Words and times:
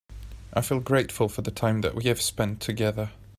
I 0.51 0.61
feel 0.61 0.79
grateful 0.79 1.29
for 1.29 1.43
the 1.43 1.51
time 1.51 1.81
that 1.81 1.93
we 1.93 2.05
have 2.05 2.19
spend 2.19 2.59
together. 2.59 3.11